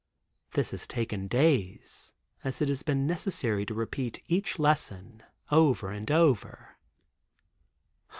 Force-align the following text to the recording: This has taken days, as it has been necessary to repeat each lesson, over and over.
This 0.53 0.71
has 0.71 0.87
taken 0.87 1.27
days, 1.27 2.11
as 2.43 2.59
it 2.59 2.69
has 2.69 2.81
been 2.81 3.05
necessary 3.05 3.67
to 3.67 3.75
repeat 3.75 4.19
each 4.27 4.57
lesson, 4.57 5.21
over 5.51 5.91
and 5.91 6.09
over. 6.09 6.75